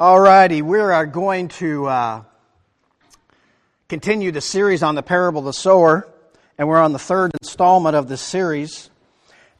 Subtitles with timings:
[0.00, 2.22] All righty, we are going to uh,
[3.88, 6.06] continue the series on the parable of the sower,
[6.56, 8.90] and we're on the third installment of this series.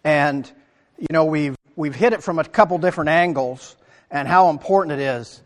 [0.05, 0.49] And
[0.97, 3.75] you know, we've we've hit it from a couple different angles,
[4.13, 5.43] and how important it is.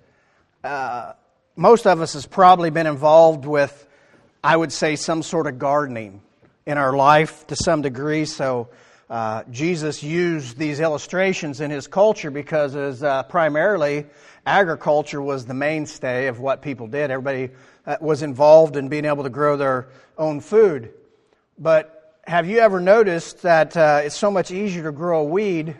[0.62, 1.14] Uh,
[1.56, 3.88] most of us has probably been involved with,
[4.44, 6.20] I would say, some sort of gardening
[6.66, 8.26] in our life to some degree.
[8.26, 8.68] So.
[9.12, 14.06] Uh, Jesus used these illustrations in his culture because was uh, primarily
[14.46, 17.10] agriculture was the mainstay of what people did.
[17.10, 17.50] Everybody
[17.86, 20.94] uh, was involved in being able to grow their own food.
[21.58, 25.76] But have you ever noticed that uh, it's so much easier to grow a weed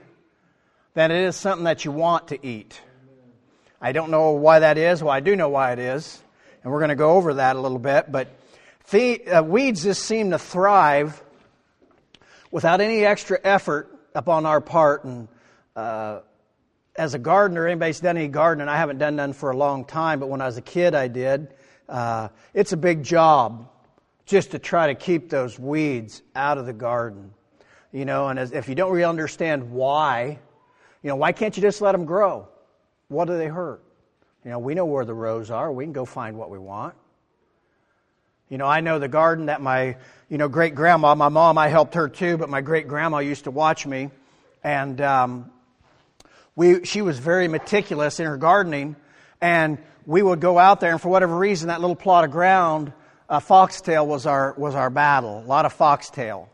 [0.93, 2.79] than it is something that you want to eat?
[3.81, 5.03] I don't know why that is.
[5.03, 6.23] Well, I do know why it is.
[6.63, 8.13] And we're going to go over that a little bit.
[8.13, 8.29] But
[8.91, 11.23] the, uh, weeds just seem to thrive
[12.53, 15.03] without any extra effort upon our part.
[15.03, 15.27] And
[15.75, 16.21] uh,
[16.95, 20.21] as a gardener, anybody's done any gardening, I haven't done none for a long time,
[20.21, 21.55] but when I was a kid, I did.
[21.89, 23.69] Uh, it's a big job
[24.27, 27.35] just to try to keep those weeds out of the garden.
[27.91, 30.39] You know, and as, if you don't really understand why,
[31.03, 32.49] you know, why can't you just let them grow?
[33.09, 33.83] What do they hurt?
[34.45, 35.71] You know, we know where the rows are.
[35.71, 36.95] We can go find what we want.
[38.53, 39.97] You know, I know the garden that my,
[40.29, 43.45] you know, great grandma, my mom, I helped her too, but my great grandma used
[43.45, 44.11] to watch me.
[44.63, 45.51] And um,
[46.55, 48.97] we, she was very meticulous in her gardening,
[49.41, 52.93] and we would go out there, and for whatever reason, that little plot of ground,
[53.27, 55.43] uh, foxtail was our, was our battle.
[55.43, 56.51] A lot of foxtail,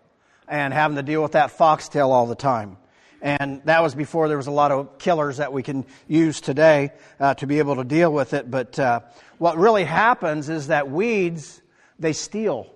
[0.46, 2.76] and having to deal with that foxtail all the time.
[3.20, 6.92] And that was before there was a lot of killers that we can use today
[7.18, 8.48] uh, to be able to deal with it.
[8.48, 9.00] But uh,
[9.38, 11.60] what really happens is that weeds,
[11.98, 12.72] they steal.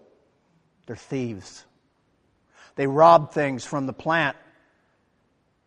[0.86, 1.64] They're thieves.
[2.76, 4.36] They rob things from the plant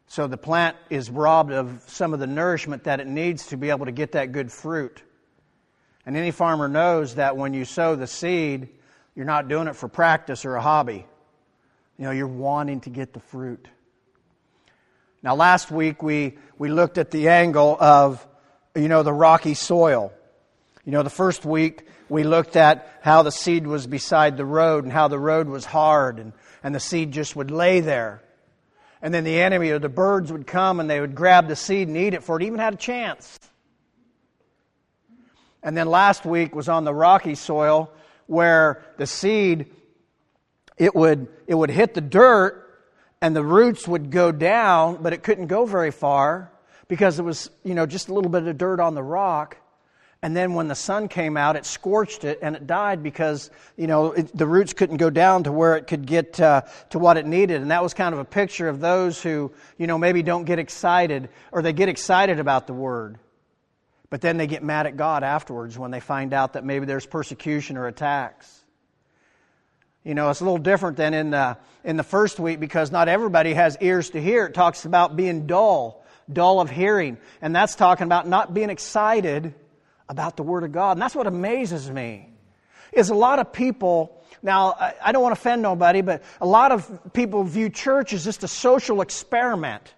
[0.08, 3.70] so the plant is robbed of some of the nourishment that it needs to be
[3.70, 5.02] able to get that good fruit.
[6.06, 8.70] And any farmer knows that when you sow the seed,
[9.16, 11.06] you're not doing it for practice or a hobby.
[11.98, 13.67] You know, you're wanting to get the fruit.
[15.23, 18.26] Now, last week we, we looked at the angle of,
[18.76, 20.14] you know, the rocky soil.
[20.85, 24.83] You know, the first week we looked at how the seed was beside the road
[24.83, 26.31] and how the road was hard and,
[26.63, 28.21] and the seed just would lay there.
[29.01, 31.87] And then the enemy or the birds would come and they would grab the seed
[31.87, 33.39] and eat it before it even had a chance.
[35.63, 37.91] And then last week was on the rocky soil
[38.27, 39.71] where the seed
[40.77, 42.61] it would it would hit the dirt
[43.21, 46.52] and the roots would go down, but it couldn't go very far
[46.87, 49.57] because it was, you know, just a little bit of dirt on the rock.
[50.25, 53.86] And then when the sun came out, it scorched it and it died because, you
[53.86, 57.17] know, it, the roots couldn't go down to where it could get uh, to what
[57.17, 57.61] it needed.
[57.61, 60.58] And that was kind of a picture of those who, you know, maybe don't get
[60.58, 63.19] excited or they get excited about the word.
[64.09, 67.05] But then they get mad at God afterwards when they find out that maybe there's
[67.05, 68.64] persecution or attacks.
[70.03, 73.09] You know, it's a little different than in the, in the first week because not
[73.09, 74.47] everybody has ears to hear.
[74.47, 76.03] It talks about being dull,
[76.33, 77.19] dull of hearing.
[77.43, 79.53] And that's talking about not being excited
[80.08, 80.92] about the Word of God.
[80.93, 82.30] And that's what amazes me.
[82.92, 86.71] Is a lot of people, now I don't want to offend nobody, but a lot
[86.71, 89.94] of people view church as just a social experiment.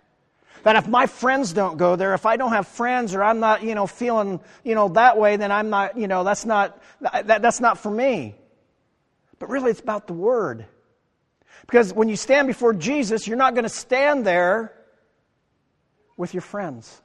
[0.64, 3.64] That if my friends don't go there, if I don't have friends or I'm not,
[3.64, 7.42] you know, feeling, you know, that way, then I'm not, you know, that's not, that,
[7.42, 8.36] that's not for me.
[9.40, 10.66] But really it's about the Word.
[11.62, 14.74] Because when you stand before Jesus, you're not going to stand there
[16.16, 17.02] with your friends.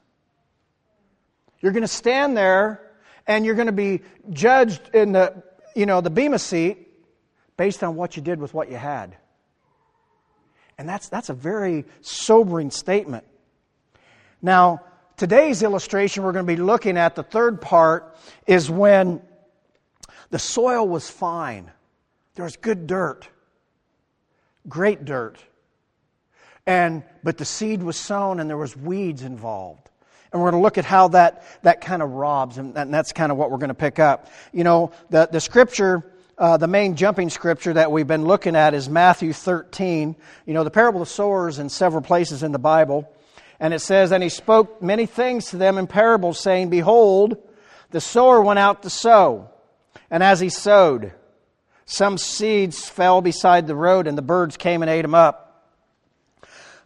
[1.61, 2.92] You're going to stand there
[3.27, 4.01] and you're going to be
[4.31, 5.43] judged in the,
[5.75, 6.89] you know, the Bema seat
[7.57, 9.17] based on what you did with what you had.
[10.79, 13.25] And that's, that's a very sobering statement.
[14.41, 14.83] Now,
[15.17, 18.17] today's illustration we're going to be looking at, the third part,
[18.47, 19.23] is when
[20.31, 21.71] the soil was fine.
[22.35, 23.29] There was good dirt,
[24.69, 25.39] great dirt.
[26.67, 29.91] And, but the seed was sown and there was weeds involved.
[30.33, 33.13] And we're going to look at how that, that kind of robs, and, and that's
[33.13, 34.29] kind of what we're going to pick up.
[34.53, 36.05] You know, the, the scripture,
[36.39, 40.17] uh, the main jumping scripture that we've been looking at is Matthew 13.
[40.47, 43.13] You know, the parable of sowers in several places in the Bible.
[43.61, 47.37] And it says, And he spoke many things to them in parables, saying, Behold,
[47.91, 49.51] the sower went out to sow.
[50.11, 51.13] And as he sowed,
[51.85, 55.42] some seeds fell beside the road, and the birds came and ate them up.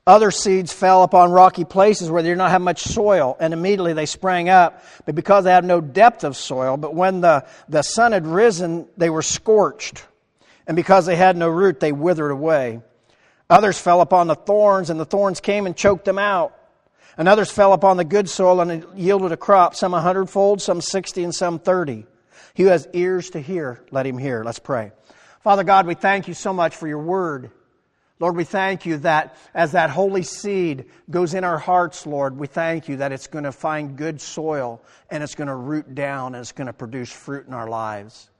[0.06, 3.92] Other seeds fell upon rocky places where they did not have much soil, and immediately
[3.92, 6.76] they sprang up, but because they had no depth of soil.
[6.76, 10.04] But when the, the sun had risen, they were scorched,
[10.66, 12.80] and because they had no root, they withered away.
[13.50, 16.56] Others fell upon the thorns, and the thorns came and choked them out.
[17.18, 20.60] And others fell upon the good soil and it yielded a crop, some a hundredfold,
[20.60, 22.04] some sixty, and some thirty.
[22.52, 24.44] He who has ears to hear, let him hear.
[24.44, 24.92] Let's pray.
[25.42, 27.50] Father God, we thank you so much for your word.
[28.18, 32.46] Lord, we thank you that as that holy seed goes in our hearts, Lord, we
[32.46, 34.80] thank you that it's going to find good soil
[35.10, 38.30] and it's going to root down and it's going to produce fruit in our lives.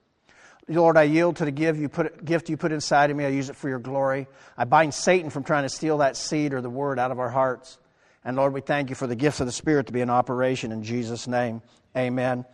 [0.69, 3.25] Lord, I yield to the gift you, put, gift you put inside of me.
[3.25, 4.27] I use it for your glory.
[4.57, 7.31] I bind Satan from trying to steal that seed or the word out of our
[7.31, 7.79] hearts.
[8.25, 10.73] And Lord, we thank you for the gifts of the Spirit to be in operation
[10.73, 11.63] in Jesus' name.
[11.97, 12.45] Amen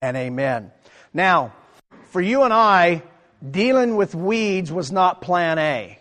[0.00, 0.70] and amen.
[1.12, 1.54] Now,
[2.10, 3.02] for you and I,
[3.50, 5.98] dealing with weeds was not plan A.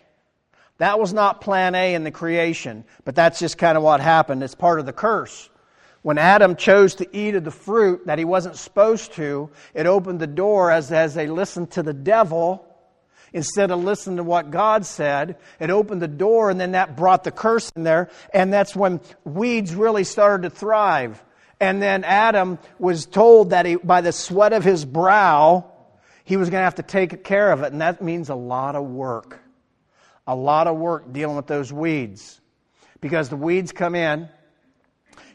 [0.84, 4.44] That was not plan A in the creation, but that's just kind of what happened.
[4.44, 5.50] It's part of the curse.
[6.02, 10.20] When Adam chose to eat of the fruit that he wasn't supposed to, it opened
[10.20, 12.68] the door as, as they listened to the devil
[13.32, 15.38] instead of listening to what God said.
[15.58, 19.00] It opened the door, and then that brought the curse in there, and that's when
[19.24, 21.24] weeds really started to thrive.
[21.62, 25.72] And then Adam was told that he, by the sweat of his brow,
[26.26, 28.76] he was going to have to take care of it, and that means a lot
[28.76, 29.40] of work.
[30.28, 32.40] A lot of work dealing with those weeds.
[33.02, 34.30] Because the weeds come in,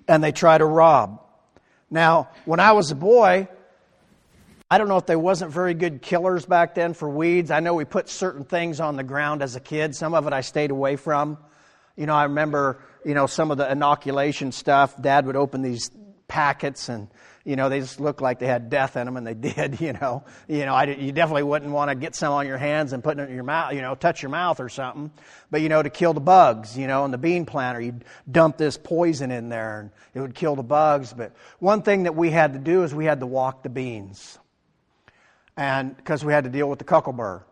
[0.08, 1.22] and they try to rob.
[1.90, 3.48] Now, when I was a boy,
[4.70, 7.50] I don't know if they wasn't very good killers back then for weeds.
[7.50, 9.94] I know we put certain things on the ground as a kid.
[9.94, 11.38] Some of it I stayed away from.
[11.96, 15.00] You know, I remember, you know, some of the inoculation stuff.
[15.00, 15.90] Dad would open these
[16.26, 17.08] packets and
[17.48, 19.80] you know, they just looked like they had death in them, and they did.
[19.80, 22.92] You know, you know, I, you definitely wouldn't want to get some on your hands
[22.92, 25.10] and put it in your mouth, you know, touch your mouth or something.
[25.50, 28.58] But you know, to kill the bugs, you know, in the bean planter, you'd dump
[28.58, 31.14] this poison in there, and it would kill the bugs.
[31.14, 34.38] But one thing that we had to do is we had to walk the beans,
[35.56, 37.44] and because we had to deal with the cuckleburr.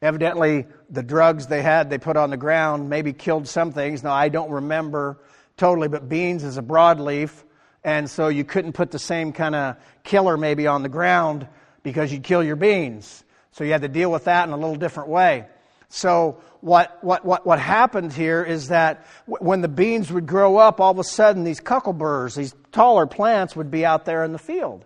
[0.00, 4.02] Evidently, the drugs they had they put on the ground maybe killed some things.
[4.02, 5.18] Now I don't remember
[5.58, 7.42] totally, but beans is a broadleaf
[7.84, 11.46] and so you couldn't put the same kind of killer maybe on the ground
[11.82, 13.22] because you'd kill your beans.
[13.52, 15.46] So you had to deal with that in a little different way.
[15.88, 20.80] So what, what, what, what happened here is that when the beans would grow up,
[20.80, 24.38] all of a sudden these cuckleburrs, these taller plants would be out there in the
[24.38, 24.84] field.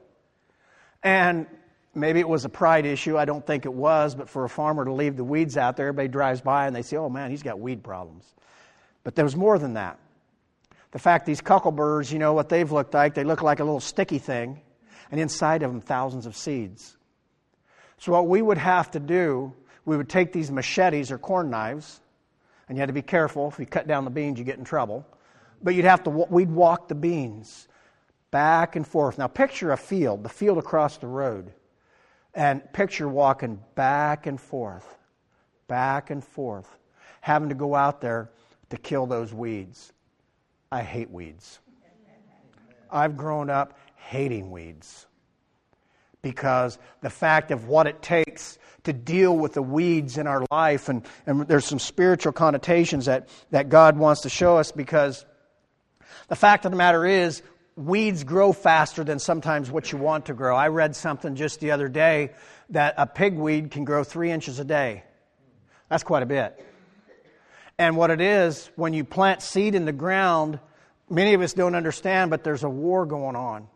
[1.03, 1.47] And
[1.95, 3.17] maybe it was a pride issue.
[3.17, 5.89] I don't think it was, but for a farmer to leave the weeds out there,
[5.89, 8.25] everybody drives by and they say, oh man, he's got weed problems.
[9.03, 9.99] But there was more than that
[10.93, 13.15] the fact these cuckleburrs, you know what they've looked like?
[13.15, 14.61] They look like a little sticky thing,
[15.11, 16.97] and inside of them, thousands of seeds.
[17.99, 19.53] So, what we would have to do,
[19.85, 22.01] we would take these machetes or corn knives,
[22.69, 23.49] and you had to be careful.
[23.49, 25.07] If you cut down the beans, you get in trouble.
[25.63, 27.69] But you'd have to, we'd walk the beans
[28.31, 29.19] back and forth.
[29.19, 31.53] Now, picture a field, the field across the road,
[32.35, 34.87] and picture walking back and forth,
[35.69, 36.69] back and forth,
[37.21, 38.31] having to go out there
[38.71, 39.93] to kill those weeds.
[40.73, 41.59] I hate weeds.
[42.93, 45.07] I've grown up hating weeds
[46.23, 50.89] because the fact of what it takes to deal with the weeds in our life,
[50.89, 55.25] and, and there's some spiritual connotations that, that God wants to show us because
[56.29, 57.43] the fact of the matter is,
[57.75, 60.55] weeds grow faster than sometimes what you want to grow.
[60.55, 62.31] I read something just the other day
[62.69, 65.03] that a pigweed can grow three inches a day.
[65.89, 66.65] That's quite a bit.
[67.81, 70.61] And what it is, when you plant seed in the ground,
[71.09, 73.69] many of us don't understand, but there's a war going on.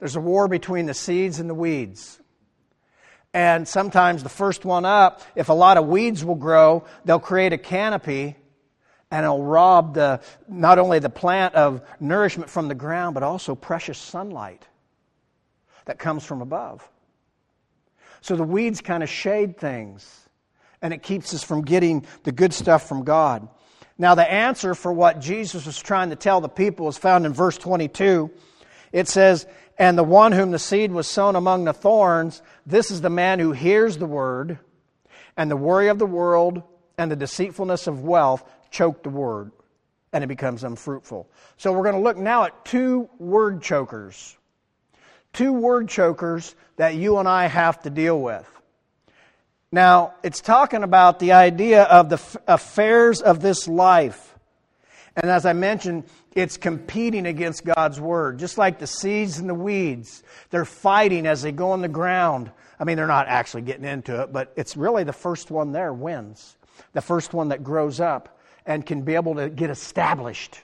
[0.00, 2.20] There's a war between the seeds and the weeds.
[3.32, 7.52] And sometimes the first one up, if a lot of weeds will grow, they'll create
[7.52, 8.34] a canopy
[9.12, 13.54] and it'll rob the, not only the plant of nourishment from the ground, but also
[13.54, 14.66] precious sunlight
[15.84, 16.90] that comes from above.
[18.20, 20.19] So the weeds kind of shade things
[20.82, 23.48] and it keeps us from getting the good stuff from God.
[23.98, 27.34] Now, the answer for what Jesus was trying to tell the people is found in
[27.34, 28.30] verse 22.
[28.92, 29.46] It says,
[29.78, 33.38] And the one whom the seed was sown among the thorns, this is the man
[33.38, 34.58] who hears the word,
[35.36, 36.62] and the worry of the world
[36.96, 39.52] and the deceitfulness of wealth choke the word,
[40.14, 41.28] and it becomes unfruitful.
[41.58, 44.34] So, we're going to look now at two word chokers.
[45.34, 48.48] Two word chokers that you and I have to deal with.
[49.72, 54.34] Now, it's talking about the idea of the affairs of this life.
[55.14, 58.40] And as I mentioned, it's competing against God's word.
[58.40, 62.50] Just like the seeds and the weeds, they're fighting as they go on the ground.
[62.80, 65.92] I mean, they're not actually getting into it, but it's really the first one there
[65.92, 66.56] wins.
[66.92, 70.62] The first one that grows up and can be able to get established.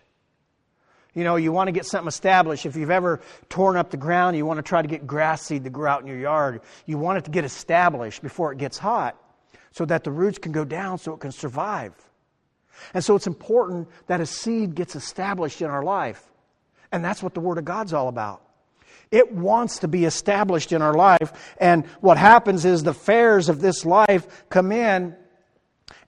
[1.17, 2.67] You know, you want to get something established.
[2.67, 5.65] If you've ever torn up the ground, you want to try to get grass seed
[5.65, 6.61] to grow out in your yard.
[6.85, 9.19] You want it to get established before it gets hot
[9.73, 11.95] so that the roots can go down so it can survive.
[12.93, 16.23] And so it's important that a seed gets established in our life.
[16.93, 18.43] And that's what the Word of God's all about.
[19.11, 21.55] It wants to be established in our life.
[21.57, 25.17] And what happens is the fares of this life come in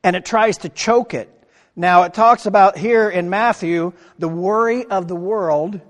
[0.05, 1.31] and it tries to choke it.
[1.79, 5.81] Now, it talks about here in Matthew the worry of the world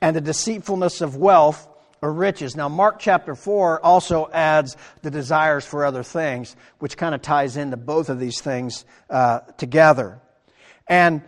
[0.00, 1.66] and the deceitfulness of wealth
[2.00, 2.54] or riches.
[2.54, 7.56] Now, Mark chapter 4 also adds the desires for other things, which kind of ties
[7.56, 10.20] into both of these things uh, together.
[10.86, 11.22] And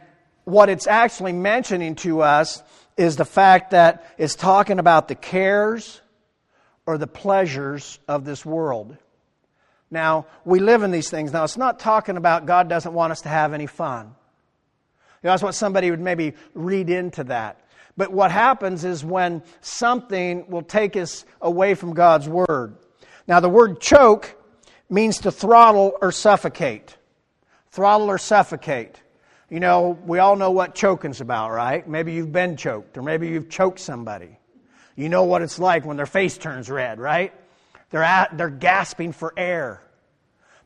[0.44, 2.62] what it's actually mentioning to us
[2.96, 6.00] is the fact that it's talking about the cares
[6.86, 8.96] or the pleasures of this world.
[9.90, 11.32] Now, we live in these things.
[11.32, 14.06] Now, it's not talking about God doesn't want us to have any fun.
[14.06, 17.60] You know, that's what somebody would maybe read into that.
[17.96, 22.76] But what happens is when something will take us away from God's Word.
[23.26, 24.36] Now, the word choke
[24.88, 26.96] means to throttle or suffocate.
[27.72, 29.02] Throttle or suffocate.
[29.50, 31.86] You know, we all know what choking's about, right?
[31.88, 34.38] Maybe you've been choked, or maybe you've choked somebody.
[34.94, 37.32] You know what it's like when their face turns red, right?
[37.90, 39.82] They're, at, they're gasping for air.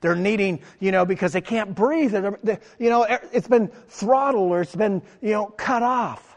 [0.01, 2.13] They're needing, you know, because they can't breathe.
[2.13, 6.37] They're, they, you know, it's been throttled or it's been, you know, cut off.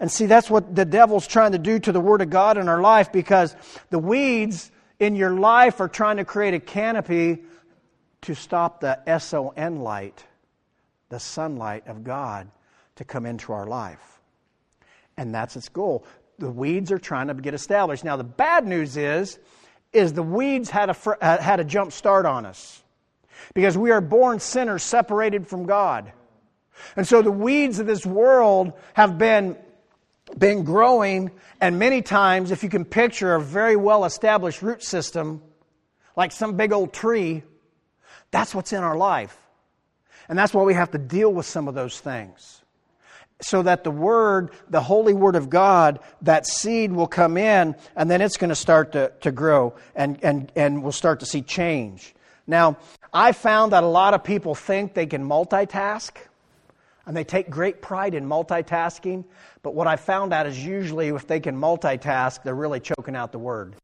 [0.00, 2.68] And see, that's what the devil's trying to do to the Word of God in
[2.68, 3.54] our life because
[3.90, 7.44] the weeds in your life are trying to create a canopy
[8.22, 10.24] to stop the SON light
[11.08, 12.48] the sunlight of God
[12.96, 14.20] to come into our life.
[15.16, 16.04] And that's its goal.
[16.38, 18.04] The weeds are trying to get established.
[18.04, 19.38] Now, the bad news is,
[19.92, 22.82] is the weeds had a, uh, had a jump start on us
[23.54, 26.12] because we are born sinners separated from God.
[26.96, 29.56] And so the weeds of this world have been,
[30.36, 35.42] been growing, and many times, if you can picture a very well established root system,
[36.16, 37.42] like some big old tree,
[38.30, 39.36] that's what's in our life.
[40.28, 42.62] And that's why we have to deal with some of those things.
[43.40, 48.10] So that the Word, the Holy Word of God, that seed will come in and
[48.10, 51.42] then it's going to start to, to grow and, and, and we'll start to see
[51.42, 52.14] change.
[52.46, 52.78] Now,
[53.12, 56.12] I found that a lot of people think they can multitask
[57.06, 59.24] and they take great pride in multitasking.
[59.62, 63.32] But what I found out is usually if they can multitask, they're really choking out
[63.32, 63.76] the Word.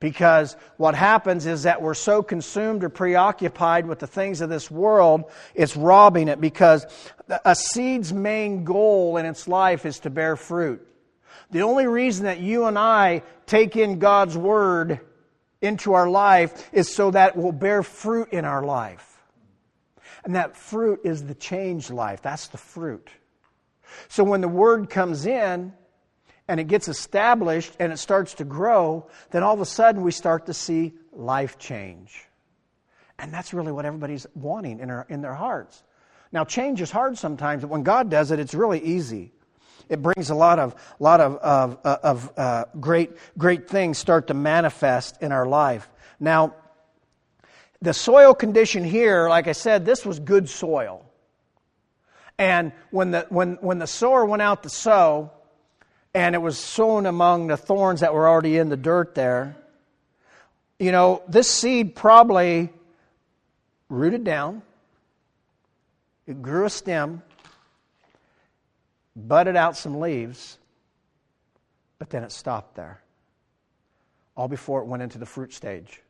[0.00, 4.70] Because what happens is that we're so consumed or preoccupied with the things of this
[4.70, 6.40] world, it's robbing it.
[6.40, 6.86] Because
[7.44, 10.86] a seed's main goal in its life is to bear fruit.
[11.50, 15.00] The only reason that you and I take in God's Word
[15.60, 19.06] into our life is so that it will bear fruit in our life.
[20.24, 22.22] And that fruit is the changed life.
[22.22, 23.10] That's the fruit.
[24.08, 25.74] So when the Word comes in,
[26.50, 30.10] and it gets established and it starts to grow, then all of a sudden we
[30.10, 32.26] start to see life change.
[33.20, 35.84] And that's really what everybody's wanting in, our, in their hearts.
[36.32, 39.30] Now, change is hard sometimes, but when God does it, it's really easy.
[39.88, 44.34] It brings a lot of, lot of, of, of uh, great, great things start to
[44.34, 45.88] manifest in our life.
[46.18, 46.56] Now,
[47.80, 51.06] the soil condition here, like I said, this was good soil.
[52.38, 55.30] And when the, when, when the sower went out to sow,
[56.14, 59.56] and it was sown among the thorns that were already in the dirt there.
[60.78, 62.70] You know, this seed probably
[63.88, 64.62] rooted down,
[66.26, 67.22] it grew a stem,
[69.14, 70.58] budded out some leaves,
[71.98, 73.02] but then it stopped there.
[74.36, 76.00] All before it went into the fruit stage.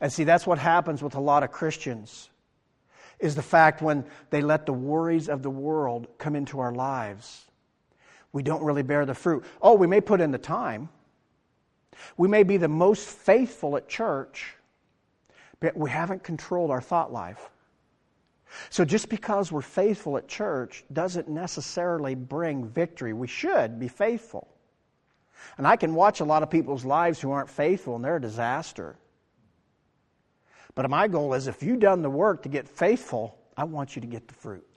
[0.00, 2.28] And see, that's what happens with a lot of Christians
[3.18, 7.47] is the fact when they let the worries of the world come into our lives
[8.32, 9.44] we don't really bear the fruit.
[9.62, 10.88] Oh, we may put in the time.
[12.16, 14.54] We may be the most faithful at church,
[15.60, 17.50] but we haven't controlled our thought life.
[18.70, 23.12] So just because we're faithful at church doesn't necessarily bring victory.
[23.12, 24.48] We should be faithful.
[25.56, 28.20] And I can watch a lot of people's lives who aren't faithful and they're a
[28.20, 28.96] disaster.
[30.74, 34.00] But my goal is if you've done the work to get faithful, I want you
[34.00, 34.67] to get the fruit.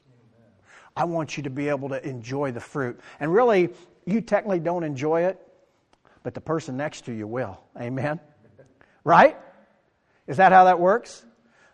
[0.96, 3.00] I want you to be able to enjoy the fruit.
[3.20, 3.70] And really,
[4.06, 5.40] you technically don't enjoy it,
[6.24, 7.60] but the person next to you will.
[7.80, 8.20] Amen?
[9.04, 9.38] Right?
[10.28, 11.26] Is that how that works?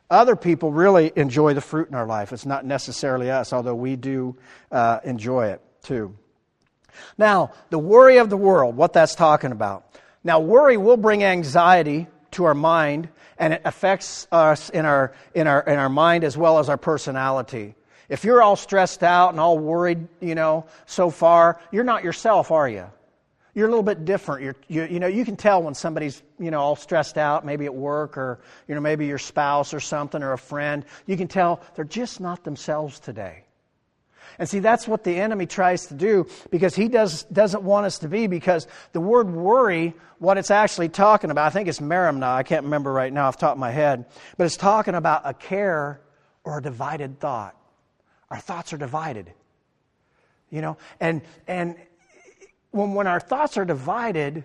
[0.10, 2.32] Other people really enjoy the fruit in our life.
[2.32, 4.38] It's not necessarily us, although we do
[4.72, 6.16] uh, enjoy it too.
[7.18, 9.86] Now, the worry of the world, what that's talking about.
[10.24, 15.48] Now, worry will bring anxiety to our mind, and it affects us in our, in
[15.48, 17.76] our, in our mind as well as our personality.
[18.10, 22.52] If you're all stressed out and all worried, you know, so far, you're not yourself,
[22.52, 22.88] are you?
[23.58, 24.44] you're a little bit different.
[24.44, 27.66] You're, you, you know, you can tell when somebody's, you know, all stressed out, maybe
[27.66, 30.86] at work or, you know, maybe your spouse or something or a friend.
[31.08, 33.46] You can tell they're just not themselves today.
[34.38, 37.98] And see, that's what the enemy tries to do because he does, doesn't want us
[38.00, 42.28] to be because the word worry, what it's actually talking about, I think it's merimna,
[42.28, 44.06] I can't remember right now off the top of my head,
[44.38, 46.00] but it's talking about a care
[46.44, 47.56] or a divided thought.
[48.29, 49.31] Our thoughts are divided.
[50.50, 51.75] You know, and, and
[52.72, 54.43] when, when our thoughts are divided,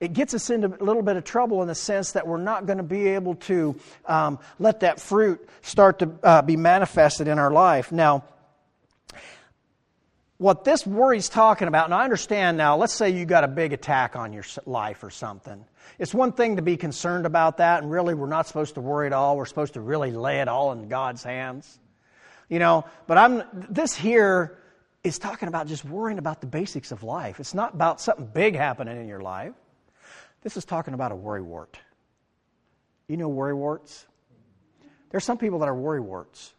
[0.00, 2.66] it gets us into a little bit of trouble in the sense that we're not
[2.66, 7.38] going to be able to um, let that fruit start to uh, be manifested in
[7.38, 7.90] our life.
[7.90, 8.24] Now,
[10.36, 13.72] what this worry's talking about, and I understand now, let's say you got a big
[13.72, 15.64] attack on your life or something.
[15.98, 19.06] It's one thing to be concerned about that, and really we're not supposed to worry
[19.06, 19.36] at all.
[19.36, 21.80] We're supposed to really lay it all in God's hands.
[22.48, 24.58] You know, but I'm this here
[25.04, 27.40] is talking about just worrying about the basics of life.
[27.40, 29.52] It's not about something big happening in your life.
[30.42, 31.78] This is talking about a worry wart.
[33.06, 34.06] You know worry warts?
[35.10, 36.52] There's some people that are worry warts.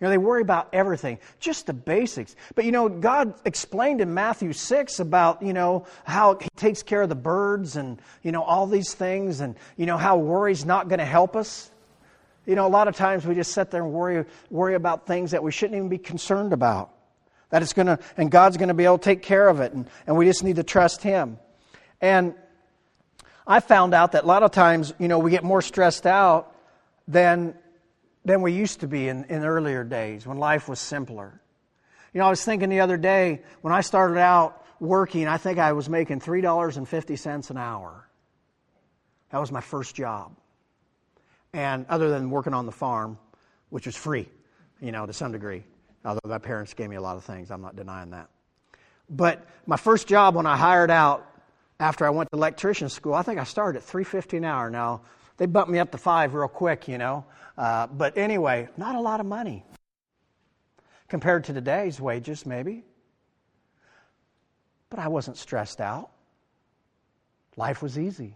[0.00, 2.36] You know, they worry about everything, just the basics.
[2.54, 7.00] But you know, God explained in Matthew 6 about, you know, how He takes care
[7.00, 10.88] of the birds and, you know, all these things and, you know, how worry's not
[10.88, 11.70] going to help us.
[12.46, 15.32] You know, a lot of times we just sit there and worry, worry about things
[15.32, 16.90] that we shouldn't even be concerned about.
[17.50, 19.72] That it's going to, and God's going to be able to take care of it,
[19.72, 21.38] and, and we just need to trust Him.
[22.00, 22.34] And
[23.46, 26.52] I found out that a lot of times, you know, we get more stressed out
[27.08, 27.54] than,
[28.24, 31.40] than we used to be in, in earlier days when life was simpler.
[32.12, 35.58] You know, I was thinking the other day, when I started out working, I think
[35.58, 38.08] I was making $3.50 an hour.
[39.30, 40.36] That was my first job.
[41.56, 43.16] And other than working on the farm,
[43.70, 44.28] which was free,
[44.78, 45.64] you know, to some degree.
[46.04, 48.28] Although my parents gave me a lot of things, I'm not denying that.
[49.08, 51.26] But my first job when I hired out
[51.80, 54.68] after I went to electrician school, I think I started at 350 an hour.
[54.68, 55.00] Now
[55.38, 57.24] they bumped me up to five real quick, you know.
[57.56, 59.64] Uh, but anyway, not a lot of money
[61.08, 62.84] compared to today's wages, maybe.
[64.90, 66.10] But I wasn't stressed out.
[67.56, 68.34] Life was easy.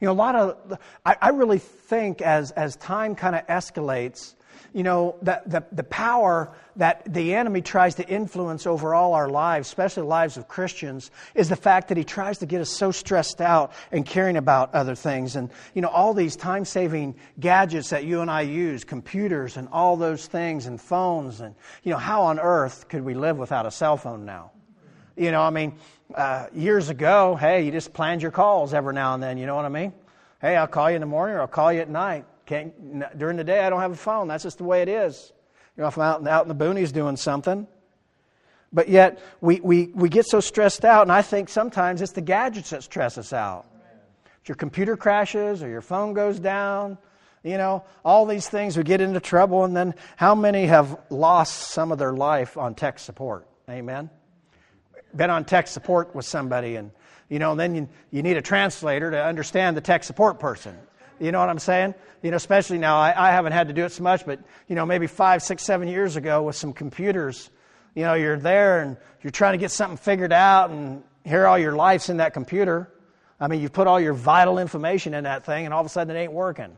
[0.00, 4.34] You know, a lot of, I, I really think as, as time kind of escalates,
[4.72, 9.28] you know, the, the, the power that the enemy tries to influence over all our
[9.28, 12.70] lives, especially the lives of Christians, is the fact that he tries to get us
[12.70, 15.34] so stressed out and caring about other things.
[15.36, 19.68] And, you know, all these time saving gadgets that you and I use, computers and
[19.72, 23.66] all those things, and phones, and, you know, how on earth could we live without
[23.66, 24.52] a cell phone now?
[25.16, 25.74] You know, I mean,
[26.14, 29.56] uh, years ago, hey, you just planned your calls every now and then, you know
[29.56, 29.92] what I mean?
[30.40, 32.24] Hey, I'll call you in the morning or I'll call you at night.
[32.46, 34.28] Can't, during the day, I don't have a phone.
[34.28, 35.32] That's just the way it is.
[35.76, 37.66] You know, if I'm out, out in the boonies doing something.
[38.72, 42.20] But yet, we, we, we get so stressed out, and I think sometimes it's the
[42.20, 43.66] gadgets that stress us out.
[44.42, 46.98] If your computer crashes or your phone goes down,
[47.42, 51.70] you know, all these things, we get into trouble, and then how many have lost
[51.72, 53.46] some of their life on tech support?
[53.68, 54.10] Amen?
[55.14, 56.92] Been on tech support with somebody, and,
[57.28, 60.76] you know, then you, you need a translator to understand the tech support person.
[61.18, 61.94] You know what I'm saying?
[62.22, 64.76] You know, especially now, I, I haven't had to do it so much, but, you
[64.76, 67.50] know, maybe five, six, seven years ago with some computers,
[67.94, 71.58] you know, you're there and you're trying to get something figured out, and here all
[71.58, 72.90] your life's in that computer.
[73.38, 75.90] I mean, you've put all your vital information in that thing, and all of a
[75.90, 76.76] sudden it ain't working.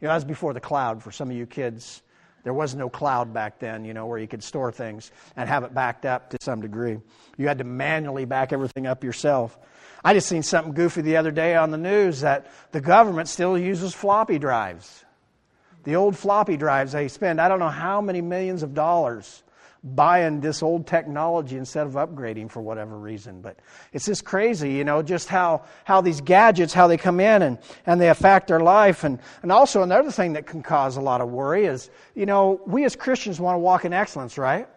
[0.00, 2.02] You know, that was before the cloud for some of you kids.
[2.44, 5.62] There was no cloud back then, you know, where you could store things and have
[5.62, 6.98] it backed up to some degree.
[7.36, 9.58] You had to manually back everything up yourself.
[10.04, 13.56] I just seen something goofy the other day on the news that the government still
[13.56, 15.04] uses floppy drives.
[15.84, 19.42] The old floppy drives they spend, I don't know how many millions of dollars
[19.84, 23.40] buying this old technology instead of upgrading for whatever reason.
[23.40, 23.58] But
[23.92, 27.58] it's just crazy, you know, just how, how these gadgets, how they come in and,
[27.86, 29.02] and they affect our life.
[29.02, 32.60] And, and also another thing that can cause a lot of worry is, you know,
[32.66, 34.68] we as Christians want to walk in excellence, right?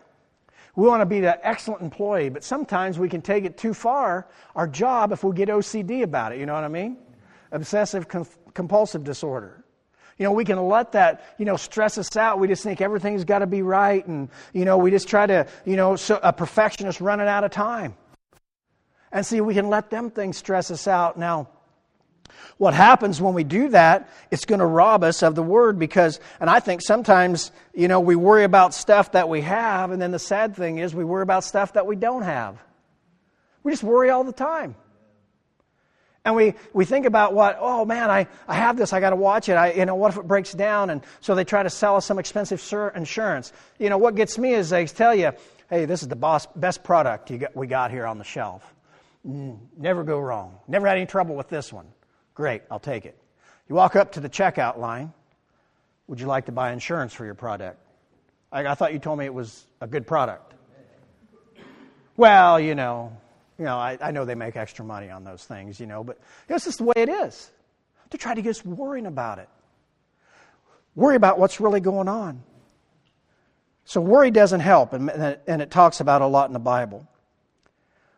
[0.75, 4.27] We want to be the excellent employee, but sometimes we can take it too far,
[4.55, 6.39] our job, if we get OCD about it.
[6.39, 6.97] You know what I mean?
[7.51, 8.07] Obsessive
[8.53, 9.64] compulsive disorder.
[10.17, 12.39] You know, we can let that, you know, stress us out.
[12.39, 14.05] We just think everything's got to be right.
[14.07, 17.51] And, you know, we just try to, you know, so a perfectionist running out of
[17.51, 17.95] time.
[19.11, 21.17] And see, we can let them things stress us out.
[21.17, 21.49] Now,
[22.57, 26.19] what happens when we do that, it's going to rob us of the word because,
[26.39, 30.11] and I think sometimes, you know, we worry about stuff that we have, and then
[30.11, 32.57] the sad thing is we worry about stuff that we don't have.
[33.63, 34.75] We just worry all the time.
[36.25, 39.15] And we, we think about what, oh man, I, I have this, I got to
[39.15, 39.53] watch it.
[39.53, 40.89] I, you know, what if it breaks down?
[40.89, 43.53] And so they try to sell us some expensive sur- insurance.
[43.77, 45.33] You know, what gets me is they tell you,
[45.69, 48.73] hey, this is the boss, best product got, we got here on the shelf.
[49.25, 50.57] Mm, never go wrong.
[50.67, 51.85] Never had any trouble with this one.
[52.33, 53.15] Great, I'll take it.
[53.69, 55.13] You walk up to the checkout line.
[56.07, 57.79] Would you like to buy insurance for your product?
[58.51, 60.53] I, I thought you told me it was a good product.
[62.17, 63.15] Well, you know,
[63.57, 66.19] you know, I, I know they make extra money on those things, you know, but
[66.49, 67.49] it's just the way it is.
[68.11, 69.49] To try to get us worrying about it.
[70.93, 72.43] Worry about what's really going on.
[73.85, 77.07] So worry doesn't help, and, and it talks about a lot in the Bible.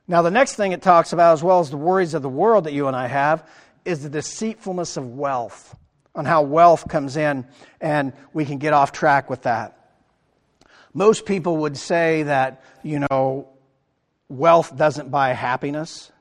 [0.08, 2.64] Now, the next thing it talks about, as well as the worries of the world
[2.64, 3.48] that you and I have,
[3.84, 5.76] is the deceitfulness of wealth,
[6.16, 7.46] on how wealth comes in,
[7.82, 9.74] and we can get off track with that.
[10.94, 13.50] Most people would say that, you know,
[14.30, 16.12] wealth doesn't buy happiness.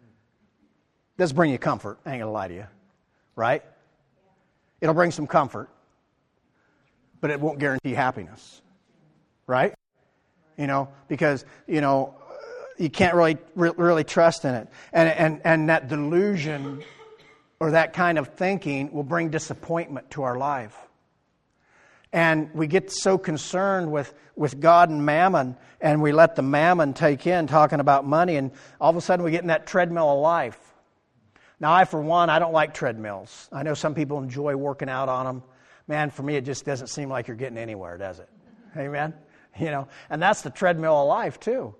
[0.00, 2.66] It does bring you comfort, I ain't gonna lie to you,
[3.36, 3.62] right?
[4.80, 5.68] It'll bring some comfort,
[7.20, 8.60] but it won't guarantee happiness,
[9.46, 9.74] right?
[10.58, 12.14] You know, because, you know,
[12.78, 14.68] you can't really, really trust in it.
[14.92, 16.82] And, and, and that delusion
[17.60, 20.76] or that kind of thinking will bring disappointment to our life.
[22.14, 26.94] And we get so concerned with, with God and mammon, and we let the mammon
[26.94, 30.08] take in talking about money, and all of a sudden we get in that treadmill
[30.12, 30.56] of life.
[31.58, 33.48] Now, I, for one, I don't like treadmills.
[33.50, 35.42] I know some people enjoy working out on them.
[35.88, 38.28] Man, for me, it just doesn't seem like you're getting anywhere, does it?
[38.76, 39.12] Amen?
[39.56, 41.76] You know, and that's the treadmill of life, too.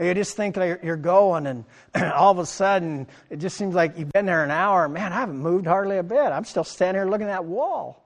[0.00, 1.64] You just think you're going, and
[2.14, 4.88] all of a sudden, it just seems like you've been there an hour.
[4.88, 6.18] Man, I haven't moved hardly a bit.
[6.18, 7.99] I'm still standing here looking at that wall.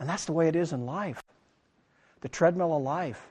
[0.00, 1.22] And that's the way it is in life
[2.22, 3.22] the treadmill of life.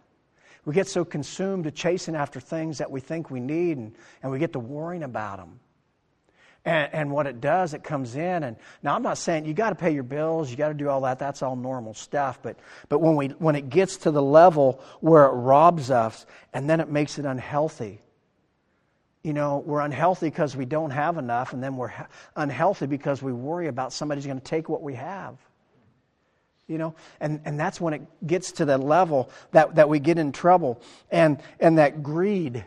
[0.65, 4.31] We get so consumed to chasing after things that we think we need, and, and
[4.31, 5.59] we get to worrying about them.
[6.65, 9.69] And, and what it does, it comes in, and now I'm not saying you got
[9.69, 11.17] to pay your bills, you got to do all that.
[11.17, 12.41] That's all normal stuff.
[12.41, 12.57] But
[12.89, 16.79] but when we when it gets to the level where it robs us, and then
[16.79, 17.99] it makes it unhealthy.
[19.23, 21.93] You know, we're unhealthy because we don't have enough, and then we're
[22.35, 25.37] unhealthy because we worry about somebody's going to take what we have
[26.69, 30.17] you know and, and that's when it gets to the level that, that we get
[30.17, 32.63] in trouble and and that greed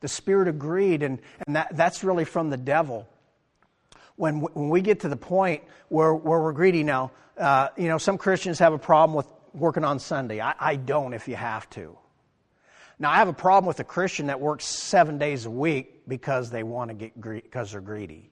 [0.00, 3.06] the spirit of greed and, and that, that's really from the devil
[4.18, 7.98] when, when we get to the point where, where we're greedy now, uh, you know,
[7.98, 10.40] some Christians have a problem with working on Sunday.
[10.40, 11.96] I, I don't if you have to.
[12.98, 16.50] Now, I have a problem with a Christian that works seven days a week because
[16.50, 18.28] they want to get greedy because they're greedy.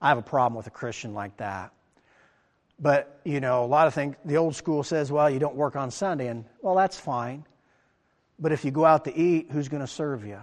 [0.00, 1.72] I have a problem with a Christian like that.
[2.80, 5.76] But, you know, a lot of things, the old school says, well, you don't work
[5.76, 7.44] on Sunday, and, well, that's fine.
[8.38, 10.40] But if you go out to eat, who's going to serve you?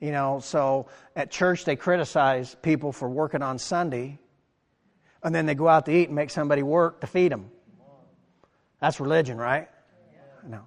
[0.00, 4.18] You know, so at church they criticize people for working on Sunday,
[5.22, 7.50] and then they go out to eat and make somebody work to feed them.
[8.80, 9.68] That's religion, right?
[10.48, 10.62] No.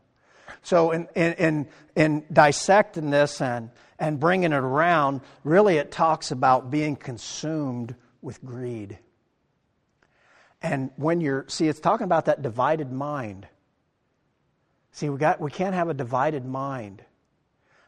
[0.62, 6.30] So in, in, in, in dissecting this and, and bringing it around, really it talks
[6.30, 9.00] about being consumed with greed.
[10.64, 13.46] And when you're, see, it's talking about that divided mind.
[14.92, 17.04] See, we, got, we can't have a divided mind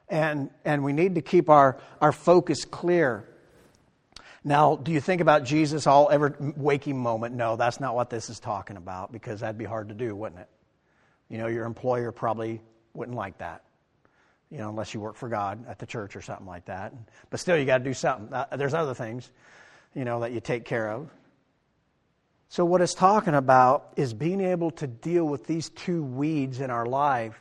[0.09, 3.27] and, and we need to keep our, our focus clear.
[4.43, 7.33] Now, do you think about Jesus all every waking moment?
[7.35, 10.41] No, that's not what this is talking about because that'd be hard to do, wouldn't
[10.41, 10.49] it?
[11.29, 12.61] You know, your employer probably
[12.93, 13.63] wouldn't like that,
[14.51, 16.93] you know, unless you work for God at the church or something like that.
[17.31, 18.31] But still, you got to do something.
[18.31, 19.31] Uh, there's other things,
[19.95, 21.09] you know, that you take care of.
[22.55, 26.69] So, what it's talking about is being able to deal with these two weeds in
[26.69, 27.37] our life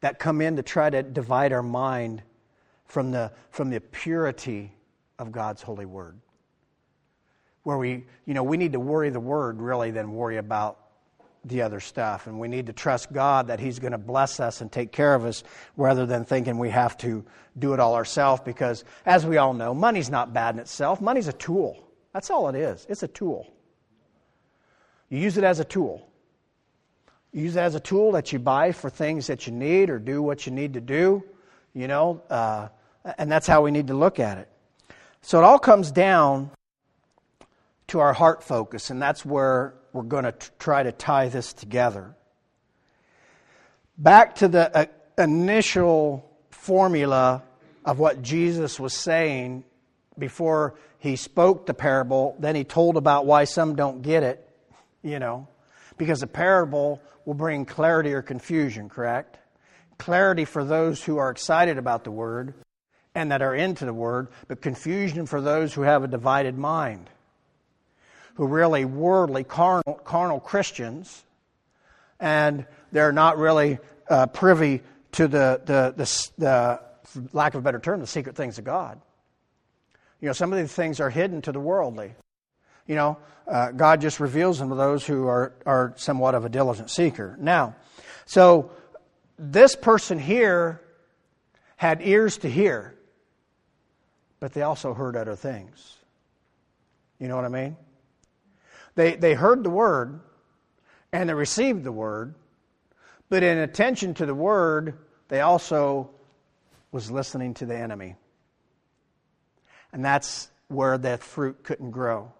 [0.00, 2.22] that come in to try to divide our mind
[2.84, 4.70] from the, from the purity
[5.18, 6.20] of God's holy word.
[7.64, 10.78] Where we, you know, we need to worry the word really than worry about
[11.44, 12.28] the other stuff.
[12.28, 15.16] And we need to trust God that He's going to bless us and take care
[15.16, 15.42] of us
[15.76, 17.24] rather than thinking we have to
[17.58, 21.00] do it all ourselves because, as we all know, money's not bad in itself.
[21.00, 21.82] Money's a tool.
[22.12, 22.86] That's all it is.
[22.88, 23.52] It's a tool.
[25.12, 26.08] You use it as a tool.
[27.32, 29.98] You Use it as a tool that you buy for things that you need or
[29.98, 31.22] do what you need to do,
[31.74, 32.68] you know, uh,
[33.18, 34.48] and that's how we need to look at it.
[35.20, 36.50] So it all comes down
[37.88, 42.14] to our heart focus, and that's where we're going to try to tie this together.
[43.98, 44.86] Back to the uh,
[45.18, 47.42] initial formula
[47.84, 49.64] of what Jesus was saying
[50.18, 54.48] before he spoke the parable, then he told about why some don't get it,
[55.02, 55.48] you know,
[55.98, 59.38] because a parable will bring clarity or confusion, correct?
[59.98, 62.54] Clarity for those who are excited about the word,
[63.14, 67.10] and that are into the Word, but confusion for those who have a divided mind,
[68.34, 71.24] who really worldly, carnal, carnal Christians,
[72.20, 74.80] and they're not really uh, privy
[75.12, 76.80] to the, the, the, the,
[77.32, 78.98] lack of a better term, the secret things of God.
[80.20, 82.14] You know, some of these things are hidden to the worldly.
[82.86, 86.48] You know, uh, God just reveals them to those who are, are somewhat of a
[86.48, 87.36] diligent seeker.
[87.40, 87.76] Now,
[88.24, 88.70] so
[89.38, 90.80] this person here
[91.76, 92.94] had ears to hear,
[94.40, 95.96] but they also heard other things.
[97.18, 97.76] You know what I mean?
[98.94, 100.20] They, they heard the word
[101.12, 102.34] and they received the word,
[103.28, 106.10] but in attention to the word, they also
[106.90, 108.16] was listening to the enemy.
[109.92, 112.32] And that's where that fruit couldn't grow.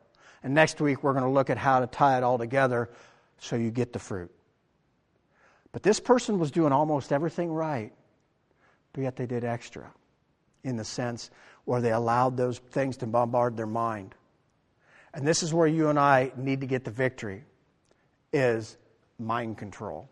[0.42, 2.90] And next week, we're going to look at how to tie it all together
[3.38, 4.30] so you get the fruit.
[5.72, 7.92] But this person was doing almost everything right,
[8.92, 9.90] but yet they did extra
[10.64, 11.30] in the sense
[11.64, 14.14] where they allowed those things to bombard their mind.
[15.14, 17.44] And this is where you and I need to get the victory
[18.32, 18.76] is
[19.18, 20.08] mind control.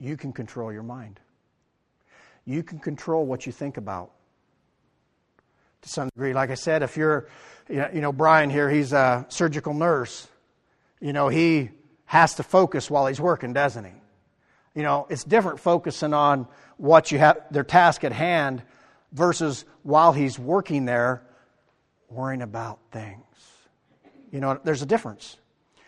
[0.00, 1.20] You can control your mind.
[2.44, 4.10] You can control what you think about.
[5.84, 7.28] To some degree, like I said, if you're,
[7.68, 10.26] you know, Brian here, he's a surgical nurse.
[10.98, 11.70] You know, he
[12.06, 13.92] has to focus while he's working, doesn't he?
[14.74, 18.62] You know, it's different focusing on what you have, their task at hand,
[19.12, 21.22] versus while he's working there,
[22.08, 23.20] worrying about things.
[24.32, 25.36] You know, there's a difference.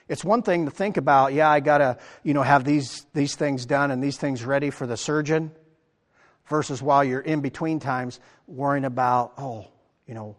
[0.08, 3.34] It's one thing to think about, yeah, I got to, you know, have these, these
[3.34, 5.52] things done and these things ready for the surgeon,
[6.48, 9.66] versus while you're in between times worrying about, oh,
[10.06, 10.36] you know,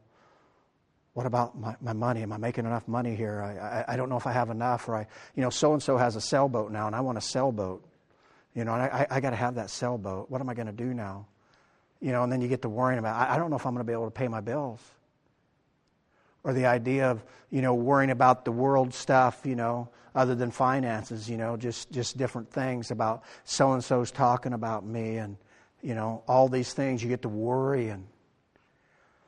[1.14, 2.22] what about my, my money?
[2.22, 3.42] Am I making enough money here?
[3.42, 5.82] I, I, I don't know if I have enough, or I, you know, so and
[5.82, 7.84] so has a sailboat now, and I want a sailboat.
[8.54, 10.30] You know, and I, I got to have that sailboat.
[10.30, 11.28] What am I going to do now?
[12.02, 13.74] You know, and then you get to worrying about, I, I don't know if I'm
[13.74, 14.80] going to be able to pay my bills
[16.48, 20.50] or the idea of you know worrying about the world stuff you know other than
[20.50, 25.36] finances you know just just different things about so and so's talking about me and
[25.82, 28.08] you know all these things you get to worry and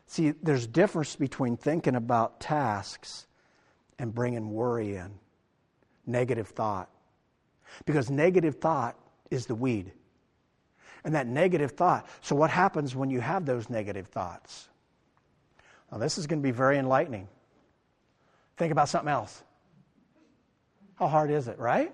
[0.10, 3.28] see there's difference between thinking about tasks
[3.98, 5.12] and bringing worry in
[6.06, 6.90] negative thought
[7.86, 8.98] because negative thought
[9.30, 9.92] is the weed
[11.04, 14.70] and that negative thought so what happens when you have those negative thoughts
[15.92, 17.28] now, this is going to be very enlightening.
[18.58, 19.44] Think about something else.
[20.96, 21.92] How hard is it, right?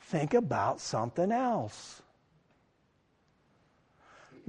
[0.00, 2.02] Think about something else.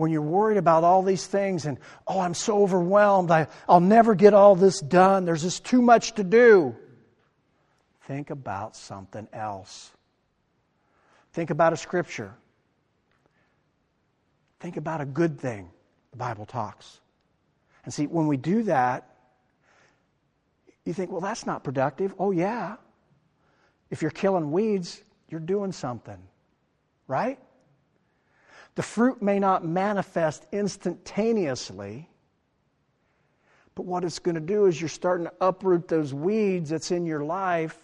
[0.02, 4.16] When you're worried about all these things and, oh, I'm so overwhelmed, I, I'll never
[4.16, 6.76] get all this done, there's just too much to do.
[8.08, 9.92] Think about something else.
[11.34, 12.34] Think about a scripture.
[14.60, 15.70] Think about a good thing
[16.10, 17.00] the Bible talks.
[17.86, 19.08] And see, when we do that,
[20.84, 22.16] you think, well, that's not productive.
[22.18, 22.78] Oh, yeah.
[23.92, 26.18] If you're killing weeds, you're doing something,
[27.08, 27.38] right?
[28.76, 32.10] The fruit may not manifest instantaneously,
[33.76, 37.06] but what it's going to do is you're starting to uproot those weeds that's in
[37.06, 37.78] your life.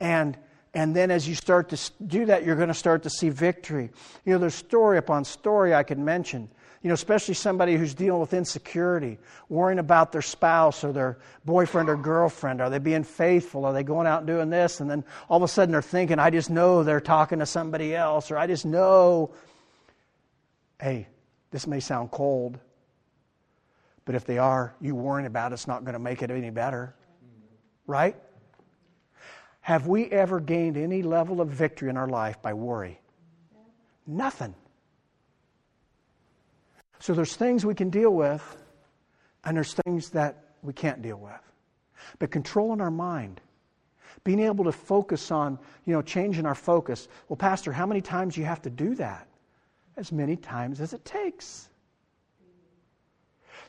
[0.00, 0.36] And,
[0.72, 3.90] and then as you start to do that, you're going to start to see victory.
[4.24, 6.48] You know, there's story upon story I could mention
[6.84, 9.16] you know, especially somebody who's dealing with insecurity,
[9.48, 12.60] worrying about their spouse or their boyfriend or girlfriend.
[12.60, 13.64] Are they being faithful?
[13.64, 14.80] Are they going out and doing this?
[14.80, 17.96] And then all of a sudden they're thinking, I just know they're talking to somebody
[17.96, 19.32] else, or I just know.
[20.78, 21.08] Hey,
[21.52, 22.58] this may sound cold,
[24.04, 26.94] but if they are, you worrying about it's not going to make it any better.
[27.86, 28.14] Right?
[29.62, 33.00] Have we ever gained any level of victory in our life by worry?
[34.06, 34.54] Nothing.
[37.00, 38.56] So there's things we can deal with,
[39.44, 41.40] and there's things that we can't deal with.
[42.18, 43.40] But controlling our mind,
[44.22, 47.08] being able to focus on, you know, changing our focus.
[47.28, 49.26] Well, Pastor, how many times do you have to do that?
[49.96, 51.68] As many times as it takes.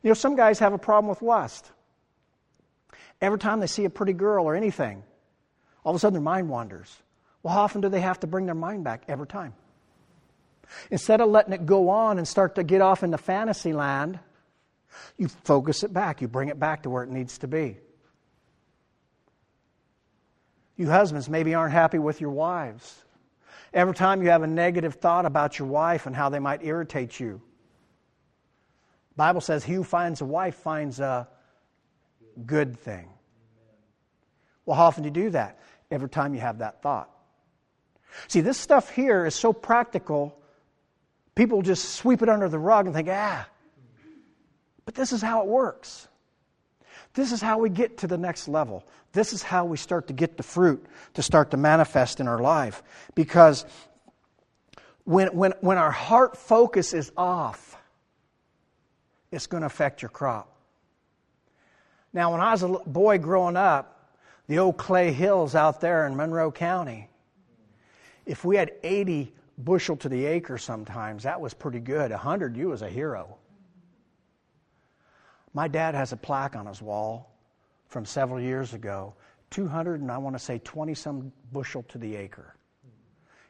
[0.01, 1.71] You know, some guys have a problem with lust.
[3.21, 5.03] Every time they see a pretty girl or anything,
[5.83, 6.95] all of a sudden their mind wanders.
[7.43, 9.03] Well, how often do they have to bring their mind back?
[9.07, 9.53] Every time.
[10.91, 14.19] Instead of letting it go on and start to get off into fantasy land,
[15.17, 16.21] you focus it back.
[16.21, 17.77] You bring it back to where it needs to be.
[20.77, 22.95] You husbands maybe aren't happy with your wives.
[23.73, 27.19] Every time you have a negative thought about your wife and how they might irritate
[27.19, 27.41] you,
[29.09, 31.27] the Bible says he who finds a wife finds a
[32.45, 33.07] good thing.
[34.65, 35.59] Well, how often do you do that?
[35.91, 37.09] Every time you have that thought.
[38.27, 40.37] See, this stuff here is so practical
[41.35, 43.47] People just sweep it under the rug and think, ah.
[44.85, 46.07] But this is how it works.
[47.13, 48.83] This is how we get to the next level.
[49.13, 52.39] This is how we start to get the fruit to start to manifest in our
[52.39, 52.83] life.
[53.15, 53.65] Because
[55.05, 57.77] when, when, when our heart focus is off,
[59.31, 60.51] it's going to affect your crop.
[62.13, 64.09] Now, when I was a boy growing up,
[64.47, 67.09] the old clay hills out there in Monroe County,
[68.25, 72.11] if we had 80 bushel to the acre sometimes, that was pretty good.
[72.11, 73.37] 100, you was a hero.
[75.53, 77.31] My dad has a plaque on his wall
[77.87, 79.13] from several years ago
[79.51, 82.55] 200 and I want to say 20 some bushel to the acre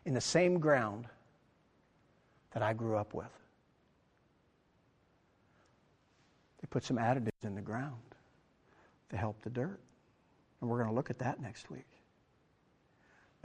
[0.06, 1.08] in the same ground
[2.52, 3.32] that I grew up with.
[6.62, 7.96] They put some additives in the ground
[9.10, 9.80] to help the dirt.
[10.62, 11.88] And we're going to look at that next week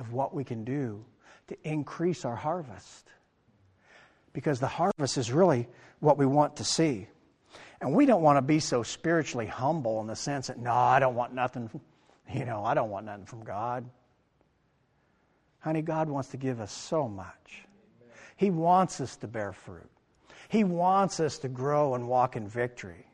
[0.00, 1.04] of what we can do
[1.48, 3.08] to increase our harvest.
[4.32, 5.68] Because the harvest is really
[6.00, 7.06] what we want to see.
[7.80, 10.98] And we don't want to be so spiritually humble in the sense that, no, I
[10.98, 11.70] don't want nothing,
[12.32, 13.88] you know, I don't want nothing from God.
[15.60, 17.64] Honey, God wants to give us so much.
[18.36, 19.90] He wants us to bear fruit.
[20.48, 23.06] He wants us to grow and walk in victory.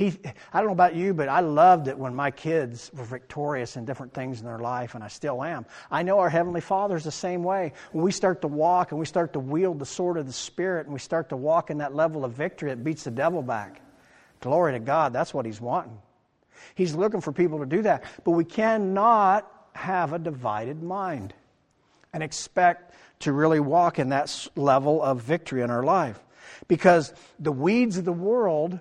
[0.00, 0.18] He,
[0.50, 3.84] I don't know about you, but I loved it when my kids were victorious in
[3.84, 5.66] different things in their life, and I still am.
[5.90, 7.74] I know our Heavenly Father is the same way.
[7.92, 10.86] When we start to walk and we start to wield the sword of the Spirit
[10.86, 13.82] and we start to walk in that level of victory, it beats the devil back.
[14.40, 15.98] Glory to God, that's what He's wanting.
[16.74, 18.04] He's looking for people to do that.
[18.24, 21.34] But we cannot have a divided mind
[22.14, 26.18] and expect to really walk in that level of victory in our life.
[26.68, 28.80] Because the weeds of the world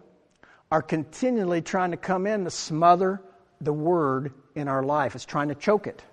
[0.71, 3.21] are continually trying to come in to smother
[3.61, 5.15] the word in our life.
[5.15, 6.03] It's trying to choke it.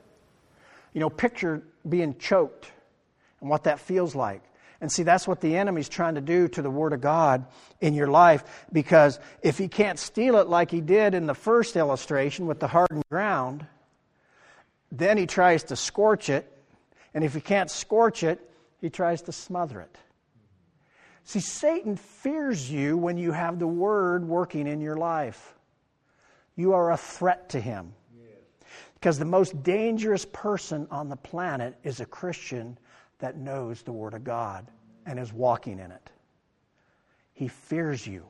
[0.93, 2.71] You know, picture being choked
[3.41, 4.43] and what that feels like.
[4.81, 7.47] And see, that's what the enemy's trying to do to the Word of God
[7.81, 11.77] in your life because if he can't steal it like he did in the first
[11.77, 13.67] illustration with the hardened ground,
[14.93, 16.51] then he tries to scorch it.
[17.15, 18.39] And if he can't scorch it,
[18.81, 19.97] he tries to smother it.
[21.27, 25.57] See, Satan fears you when you have the Word working in your life.
[26.55, 27.93] You are a threat to him.
[28.95, 32.79] Because the most dangerous person on the planet is a Christian
[33.19, 34.69] that knows the Word of God
[35.05, 36.11] and is walking in it.
[37.35, 38.25] He fears you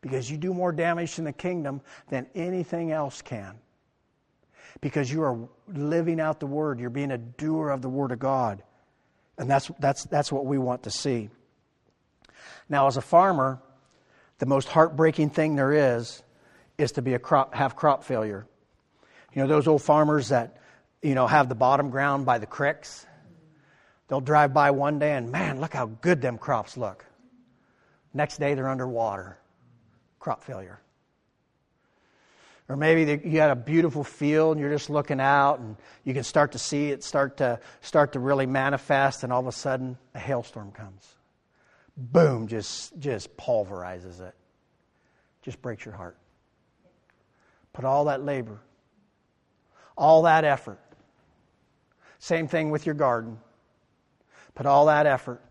[0.00, 3.58] because you do more damage in the kingdom than anything else can.
[4.80, 8.18] Because you are living out the Word, you're being a doer of the Word of
[8.18, 8.62] God.
[9.36, 11.28] And that's, that's, that's what we want to see.
[12.68, 13.60] Now, as a farmer,
[14.38, 16.22] the most heartbreaking thing there is
[16.78, 18.46] is to be a crop, have crop failure.
[19.32, 20.58] You know, those old farmers that,
[21.02, 23.06] you know, have the bottom ground by the cricks
[24.08, 27.04] They'll drive by one day and, man, look how good them crops look.
[28.12, 29.38] Next day, they're underwater.
[30.18, 30.80] Crop failure.
[32.68, 36.22] Or maybe you had a beautiful field and you're just looking out and you can
[36.22, 39.98] start to see it start to, start to really manifest, and all of a sudden,
[40.14, 41.06] a hailstorm comes.
[41.96, 44.34] Boom, just, just pulverizes it.
[45.42, 46.16] Just breaks your heart.
[47.72, 48.60] Put all that labor,
[49.96, 50.80] all that effort.
[52.18, 53.38] Same thing with your garden.
[54.54, 55.42] Put all that effort.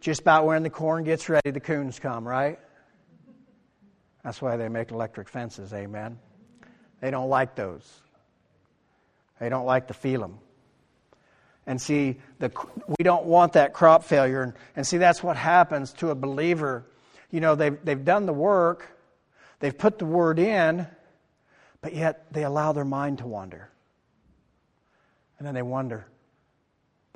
[0.00, 2.58] Just about when the corn gets ready, the coons come, right?
[4.24, 6.18] That's why they make electric fences, amen.
[7.00, 8.00] They don't like those.
[9.40, 10.38] They don't like to feel them.
[11.68, 12.50] And see, the,
[12.98, 14.42] we don't want that crop failure.
[14.42, 16.86] And, and see, that's what happens to a believer.
[17.30, 18.88] You know, they've, they've done the work,
[19.60, 20.86] they've put the word in,
[21.82, 23.70] but yet they allow their mind to wander.
[25.36, 26.06] And then they wonder,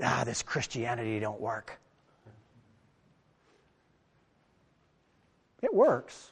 [0.02, 1.80] ah, this Christianity don't work.
[5.62, 6.30] It works.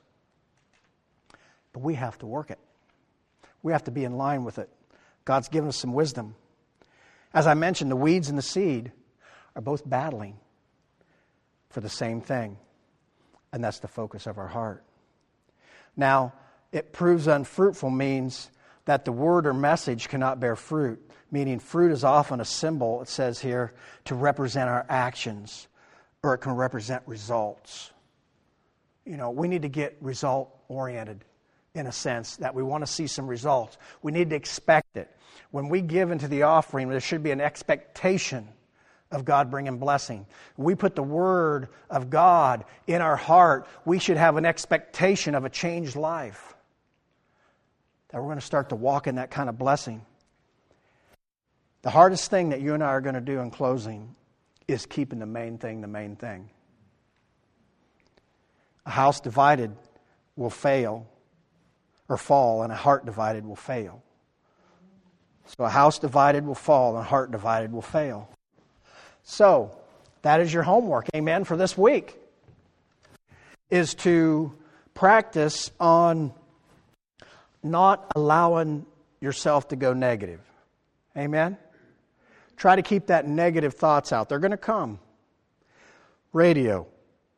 [1.73, 2.59] But we have to work it.
[3.63, 4.69] We have to be in line with it.
[5.25, 6.35] God's given us some wisdom.
[7.33, 8.93] As I mentioned, the weeds and the seed
[9.55, 10.39] are both battling
[11.71, 12.57] for the same thing,
[13.53, 14.85] and that's the focus of our heart.
[15.97, 16.33] Now,
[16.73, 18.51] it proves unfruitful means
[18.85, 23.09] that the word or message cannot bear fruit meaning fruit is often a symbol, it
[23.09, 23.73] says here,
[24.07, 25.69] to represent our actions,
[26.23, 27.91] or it can represent results.
[29.05, 31.25] You know, we need to get result oriented
[31.75, 33.79] in a sense that we want to see some results.
[34.03, 35.15] We need to expect it.
[35.51, 38.49] When we give into the offering, there should be an expectation
[39.11, 40.27] of God bringing blessing.
[40.57, 45.45] we put the Word of God in our heart, we should have an expectation of
[45.45, 46.55] a changed life.
[48.11, 50.03] That we're going to start to walk in that kind of blessing.
[51.83, 54.15] The hardest thing that you and I are going to do in closing
[54.69, 56.51] is keeping the main thing the main thing.
[58.87, 59.75] A house divided
[60.37, 61.07] will fail
[62.09, 64.03] or fall, and a heart divided will fail.
[65.47, 68.29] So a house divided will fall, and a heart divided will fail.
[69.23, 69.73] So,
[70.23, 72.17] that is your homework, amen, for this week.
[73.71, 74.53] Is to
[74.95, 76.33] practice on
[77.63, 78.87] not allowing
[79.21, 80.41] yourself to go negative.
[81.17, 81.57] Amen?
[82.57, 84.29] Try to keep that negative thoughts out.
[84.29, 84.99] They're going to come.
[86.33, 86.87] Radio,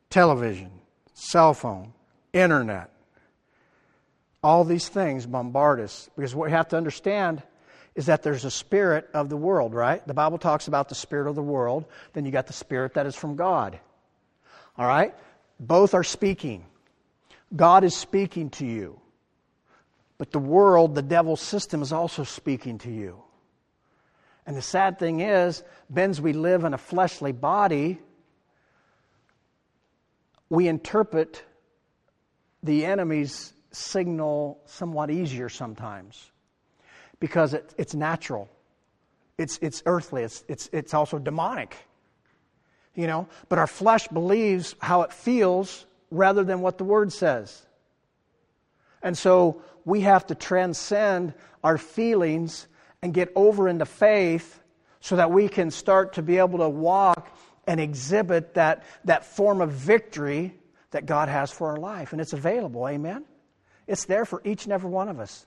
[0.09, 0.71] television,
[1.13, 1.93] cell phone,
[2.33, 2.89] internet.
[4.43, 7.41] All these things bombard us because what we have to understand
[7.95, 10.05] is that there's a spirit of the world, right?
[10.07, 13.05] The Bible talks about the spirit of the world, then you got the spirit that
[13.05, 13.79] is from God.
[14.77, 15.13] All right?
[15.59, 16.65] Both are speaking.
[17.55, 18.99] God is speaking to you.
[20.17, 23.21] But the world, the devil's system, is also speaking to you.
[24.45, 27.99] And the sad thing is, Ben's we live in a fleshly body,
[30.49, 31.43] we interpret
[32.63, 36.31] the enemy's signal somewhat easier sometimes
[37.23, 38.49] because it, it's natural,
[39.37, 41.77] it's, it's earthly, it's, it's, it's also demonic.
[42.95, 47.65] You know, but our flesh believes how it feels rather than what the word says.
[49.01, 52.67] And so we have to transcend our feelings
[53.01, 54.61] and get over into faith
[54.99, 57.33] so that we can start to be able to walk
[57.65, 60.53] and exhibit that, that form of victory
[60.91, 62.11] that God has for our life.
[62.11, 63.23] And it's available, amen?
[63.87, 65.45] It's there for each and every one of us.